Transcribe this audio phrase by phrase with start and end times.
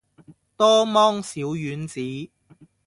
[0.57, 2.31] 多芒小丸子